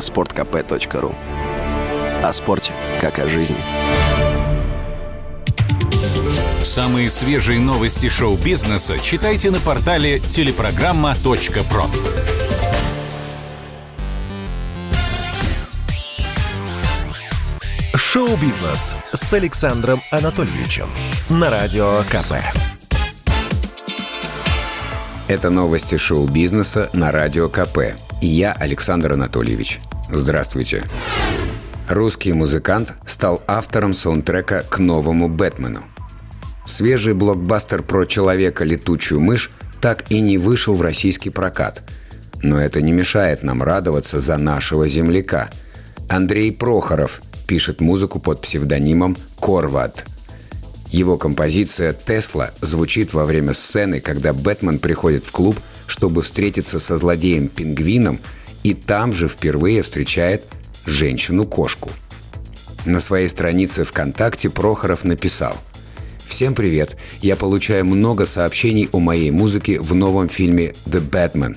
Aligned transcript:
sportkp.ru 0.00 1.14
О 2.22 2.32
спорте, 2.32 2.72
как 3.00 3.18
о 3.18 3.28
жизни. 3.28 3.56
Самые 6.62 7.08
свежие 7.10 7.58
новости 7.58 8.08
шоу-бизнеса 8.08 8.98
читайте 8.98 9.50
на 9.50 9.60
портале 9.60 10.20
телепрограмма.про. 10.20 11.84
Шоу-бизнес 17.94 18.96
с 19.12 19.32
Александром 19.32 20.00
Анатольевичем 20.10 20.90
на 21.28 21.48
Радио 21.48 22.02
КП. 22.10 22.34
Это 25.28 25.48
новости 25.48 25.96
шоу-бизнеса 25.96 26.90
на 26.92 27.12
Радио 27.12 27.48
КП. 27.48 27.96
И 28.20 28.26
я 28.26 28.52
Александр 28.52 29.12
Анатольевич. 29.12 29.80
Здравствуйте. 30.12 30.84
Русский 31.88 32.32
музыкант 32.32 32.94
стал 33.06 33.42
автором 33.46 33.94
саундтрека 33.94 34.64
к 34.68 34.78
новому 34.78 35.28
«Бэтмену». 35.28 35.84
Свежий 36.66 37.14
блокбастер 37.14 37.82
про 37.82 38.06
человека-летучую 38.06 39.20
мышь 39.20 39.50
так 39.80 40.10
и 40.10 40.20
не 40.20 40.36
вышел 40.36 40.74
в 40.74 40.82
российский 40.82 41.30
прокат. 41.30 41.82
Но 42.42 42.60
это 42.60 42.80
не 42.80 42.92
мешает 42.92 43.42
нам 43.42 43.62
радоваться 43.62 44.18
за 44.18 44.36
нашего 44.36 44.88
земляка. 44.88 45.50
Андрей 46.08 46.52
Прохоров 46.52 47.22
пишет 47.46 47.80
музыку 47.80 48.18
под 48.18 48.40
псевдонимом 48.40 49.16
Корват. 49.40 50.04
Его 50.90 51.18
композиция 51.18 51.92
«Тесла» 51.92 52.50
звучит 52.60 53.14
во 53.14 53.24
время 53.24 53.54
сцены, 53.54 54.00
когда 54.00 54.32
Бэтмен 54.32 54.80
приходит 54.80 55.24
в 55.24 55.30
клуб, 55.30 55.56
чтобы 55.86 56.22
встретиться 56.22 56.80
со 56.80 56.96
злодеем-пингвином, 56.96 58.18
и 58.62 58.74
там 58.74 59.12
же 59.12 59.28
впервые 59.28 59.82
встречает 59.82 60.44
женщину-кошку. 60.86 61.90
На 62.84 63.00
своей 63.00 63.28
странице 63.28 63.84
ВКонтакте 63.84 64.48
Прохоров 64.48 65.04
написал 65.04 65.56
«Всем 66.24 66.54
привет! 66.54 66.96
Я 67.20 67.36
получаю 67.36 67.84
много 67.84 68.24
сообщений 68.24 68.88
о 68.92 68.98
моей 68.98 69.30
музыке 69.30 69.80
в 69.80 69.94
новом 69.94 70.28
фильме 70.28 70.74
«The 70.86 71.00
Batman». 71.00 71.56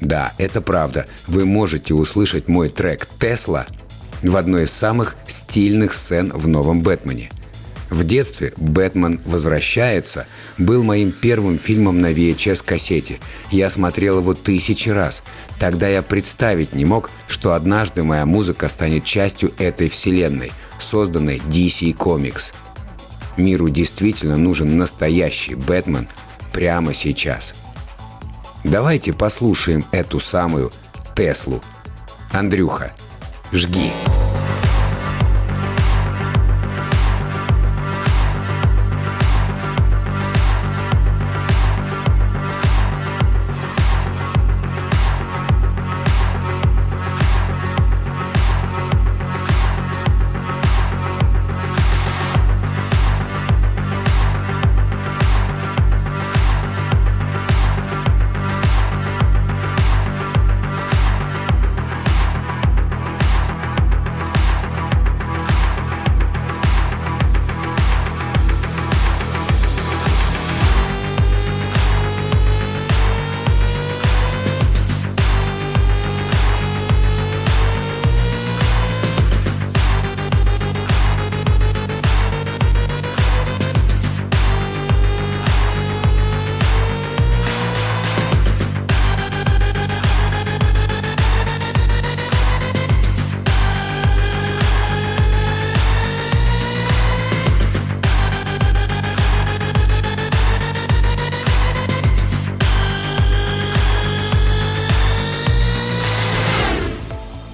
Да, 0.00 0.32
это 0.38 0.60
правда. 0.60 1.06
Вы 1.26 1.44
можете 1.44 1.94
услышать 1.94 2.48
мой 2.48 2.68
трек 2.70 3.06
«Тесла» 3.20 3.66
в 4.22 4.36
одной 4.36 4.64
из 4.64 4.70
самых 4.70 5.16
стильных 5.26 5.92
сцен 5.92 6.32
в 6.34 6.48
новом 6.48 6.82
«Бэтмене». 6.82 7.30
В 7.90 8.04
детстве 8.04 8.52
«Бэтмен 8.56 9.20
возвращается» 9.24 10.26
был 10.58 10.84
моим 10.84 11.10
первым 11.10 11.58
фильмом 11.58 12.00
на 12.00 12.12
VHS-кассете. 12.12 13.18
Я 13.50 13.68
смотрел 13.68 14.20
его 14.20 14.34
тысячи 14.34 14.88
раз. 14.88 15.24
Тогда 15.58 15.88
я 15.88 16.02
представить 16.02 16.72
не 16.72 16.84
мог, 16.84 17.10
что 17.26 17.52
однажды 17.52 18.04
моя 18.04 18.26
музыка 18.26 18.68
станет 18.68 19.04
частью 19.04 19.52
этой 19.58 19.88
вселенной, 19.88 20.52
созданной 20.78 21.38
DC 21.38 21.96
Comics. 21.96 22.54
Миру 23.36 23.68
действительно 23.68 24.36
нужен 24.36 24.76
настоящий 24.76 25.56
Бэтмен 25.56 26.08
прямо 26.52 26.94
сейчас. 26.94 27.54
Давайте 28.62 29.12
послушаем 29.12 29.84
эту 29.90 30.20
самую 30.20 30.70
Теслу. 31.16 31.60
Андрюха, 32.30 32.94
жги. 33.52 33.90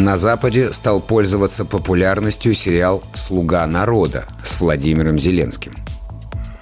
На 0.00 0.16
Западе 0.16 0.72
стал 0.72 1.02
пользоваться 1.02 1.66
популярностью 1.66 2.54
сериал 2.54 3.04
«Слуга 3.12 3.66
народа» 3.66 4.24
с 4.42 4.58
Владимиром 4.58 5.18
Зеленским. 5.18 5.74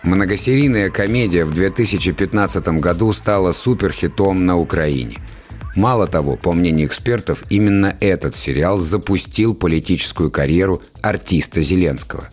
Многосерийная 0.03 0.91
комедия 0.91 1.45
в 1.45 1.55
2015 1.55 2.67
году 2.81 3.13
стала 3.13 3.53
суперхитом 3.53 4.45
на 4.45 4.59
Украине. 4.59 5.19
Мало 5.77 6.09
того, 6.09 6.37
по 6.37 6.53
мнению 6.53 6.89
экспертов, 6.89 7.45
именно 7.49 7.97
этот 8.01 8.35
сериал 8.35 8.81
запустил 8.81 9.55
политическую 9.55 10.33
карьеру 10.33 10.83
артиста 11.01 11.63
Зеленского. 11.63 12.25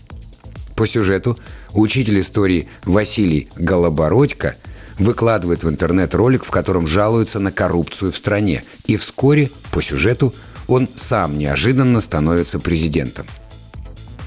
По 0.76 0.88
сюжету 0.88 1.38
учитель 1.74 2.20
истории 2.20 2.68
Василий 2.84 3.48
Голобородько 3.56 4.56
выкладывает 4.98 5.64
в 5.64 5.70
интернет 5.70 6.16
ролик, 6.16 6.44
в 6.44 6.50
котором 6.50 6.88
жалуется 6.88 7.38
на 7.38 7.52
коррупцию 7.52 8.12
в 8.12 8.18
стране, 8.18 8.64
и 8.88 8.98
вскоре, 8.98 9.52
по 9.72 9.84
сюжету, 9.84 10.34
он 10.68 10.90
сам 10.96 11.38
неожиданно 11.38 12.02
становится 12.02 12.60
президентом. 12.60 13.26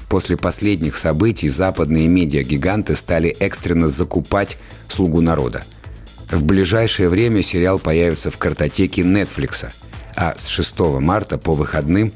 После 0.09 0.37
последних 0.37 0.95
событий 0.95 1.49
западные 1.49 2.07
медиагиганты 2.07 2.95
стали 2.95 3.29
экстренно 3.29 3.87
закупать 3.87 4.57
«Слугу 4.87 5.21
народа». 5.21 5.63
В 6.31 6.45
ближайшее 6.45 7.09
время 7.09 7.43
сериал 7.43 7.79
появится 7.79 8.31
в 8.31 8.37
картотеке 8.37 9.03
Netflix, 9.03 9.67
а 10.15 10.35
с 10.37 10.47
6 10.47 10.79
марта 10.99 11.37
по 11.37 11.53
выходным 11.53 12.11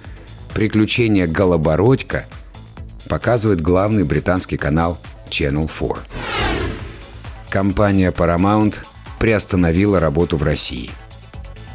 «Приключения 0.53 1.27
Голобородька» 1.27 2.25
показывает 3.07 3.61
главный 3.61 4.03
британский 4.03 4.57
канал 4.57 4.97
Channel 5.29 5.67
4. 5.67 6.01
Компания 7.49 8.11
Paramount 8.11 8.75
приостановила 9.19 9.99
работу 9.99 10.37
в 10.37 10.43
России. 10.43 10.89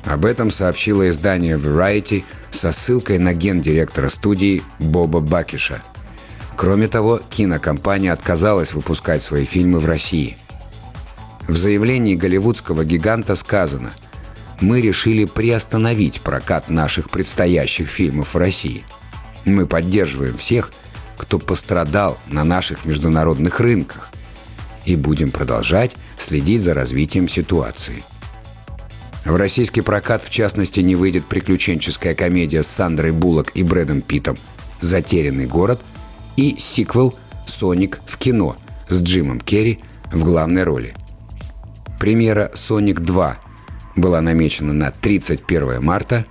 Об 0.04 0.24
этом 0.24 0.50
сообщило 0.50 1.08
издание 1.08 1.56
Variety– 1.56 2.24
со 2.50 2.72
ссылкой 2.72 3.18
на 3.18 3.34
гендиректора 3.34 4.08
студии 4.08 4.62
Боба 4.78 5.20
Бакиша. 5.20 5.82
Кроме 6.56 6.88
того, 6.88 7.20
кинокомпания 7.30 8.12
отказалась 8.12 8.74
выпускать 8.74 9.22
свои 9.22 9.44
фильмы 9.44 9.78
в 9.78 9.86
России. 9.86 10.36
В 11.46 11.56
заявлении 11.56 12.14
голливудского 12.14 12.84
гиганта 12.84 13.36
сказано 13.36 13.92
«Мы 14.60 14.80
решили 14.80 15.24
приостановить 15.24 16.20
прокат 16.20 16.68
наших 16.68 17.10
предстоящих 17.10 17.88
фильмов 17.88 18.34
в 18.34 18.38
России. 18.38 18.84
Мы 19.44 19.66
поддерживаем 19.66 20.36
всех, 20.36 20.72
кто 21.16 21.38
пострадал 21.38 22.18
на 22.26 22.44
наших 22.44 22.84
международных 22.84 23.60
рынках, 23.60 24.10
и 24.84 24.96
будем 24.96 25.30
продолжать 25.30 25.92
следить 26.18 26.62
за 26.62 26.74
развитием 26.74 27.28
ситуации». 27.28 28.02
В 29.24 29.36
российский 29.36 29.80
прокат, 29.80 30.22
в 30.22 30.30
частности, 30.30 30.80
не 30.80 30.96
выйдет 30.96 31.26
приключенческая 31.26 32.14
комедия 32.14 32.62
с 32.62 32.68
Сандрой 32.68 33.12
Буллок 33.12 33.50
и 33.54 33.62
Брэдом 33.62 34.00
Питом 34.00 34.36
«Затерянный 34.80 35.46
город» 35.46 35.80
и 36.36 36.56
сиквел 36.58 37.14
«Соник 37.46 38.00
в 38.06 38.16
кино» 38.16 38.56
с 38.88 39.00
Джимом 39.00 39.40
Керри 39.40 39.80
в 40.12 40.24
главной 40.24 40.62
роли. 40.62 40.94
Премьера 42.00 42.50
«Соник 42.54 43.00
2» 43.00 43.34
была 43.96 44.20
намечена 44.20 44.72
на 44.72 44.92
31 44.92 45.82
марта, 45.82 46.24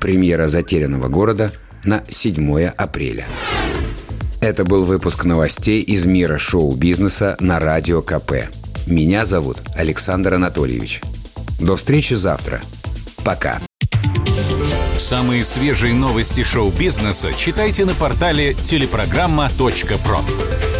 премьера 0.00 0.48
«Затерянного 0.48 1.08
города» 1.08 1.52
на 1.84 2.04
7 2.08 2.66
апреля. 2.66 3.26
Это 4.40 4.64
был 4.64 4.84
выпуск 4.84 5.24
новостей 5.24 5.80
из 5.80 6.06
мира 6.06 6.38
шоу-бизнеса 6.38 7.36
на 7.40 7.58
Радио 7.58 8.02
КП. 8.02 8.48
Меня 8.86 9.26
зовут 9.26 9.58
Александр 9.74 10.34
Анатольевич. 10.34 11.02
До 11.58 11.76
встречи 11.76 12.14
завтра. 12.14 12.60
Пока. 13.24 13.60
Самые 14.96 15.44
свежие 15.44 15.94
новости 15.94 16.42
шоу-бизнеса 16.42 17.32
читайте 17.34 17.84
на 17.84 17.94
портале 17.94 18.54
телепрограмма.про. 18.54 20.77